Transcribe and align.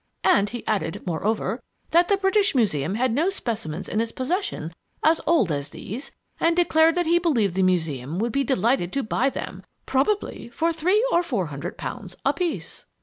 _"And 0.31 0.49
he 0.49 0.65
added, 0.65 1.03
moreover, 1.05 1.61
that 1.91 2.07
the 2.07 2.17
British 2.17 2.55
Museum 2.55 2.95
had 2.95 3.13
no 3.13 3.29
specimens 3.29 3.87
in 3.87 4.01
its 4.01 4.11
possession 4.11 4.71
as 5.03 5.21
old 5.27 5.51
as 5.51 5.69
these, 5.69 6.11
and 6.39 6.55
declared 6.55 6.95
that 6.95 7.05
he 7.05 7.19
believed 7.19 7.53
the 7.53 7.61
Museum 7.61 8.17
would 8.17 8.31
be 8.31 8.43
delighted 8.43 8.91
to 8.93 9.03
buy 9.03 9.29
them, 9.29 9.63
probably 9.85 10.49
for 10.49 10.73
three 10.73 11.07
or 11.11 11.21
four 11.21 11.45
hundred 11.53 11.77
pounds 11.77 12.15
apiece!" 12.25 12.87